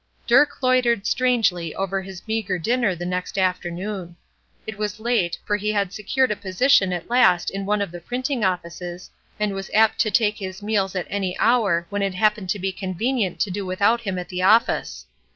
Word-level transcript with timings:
Dirk 0.25 0.63
loitered 0.63 1.05
strangely 1.05 1.75
over 1.75 2.01
his 2.01 2.27
meagre 2.27 2.57
dinner 2.57 2.95
the 2.95 3.05
next 3.05 3.37
afternoon. 3.37 4.15
It 4.65 4.79
was 4.79 4.99
late, 4.99 5.37
for 5.45 5.57
he 5.57 5.73
had 5.73 5.93
secured 5.93 6.31
a 6.31 6.35
position 6.35 6.91
at 6.91 7.07
last 7.11 7.51
in 7.51 7.67
one 7.67 7.83
of 7.83 7.91
the 7.91 8.01
printing 8.01 8.43
offices, 8.43 9.11
and 9.39 9.53
was 9.53 9.69
apt 9.75 9.99
to 9.99 10.09
take 10.09 10.37
his 10.39 10.63
meals 10.63 10.95
at 10.95 11.05
any 11.07 11.37
hour 11.37 11.85
when 11.91 12.01
it 12.01 12.15
happened 12.15 12.49
to 12.49 12.57
be 12.57 12.71
convenient 12.71 13.39
to 13.41 13.51
do 13.51 13.63
without 13.63 14.01
him 14.01 14.17
at 14.17 14.29
the 14.29 14.41
office. 14.41 15.05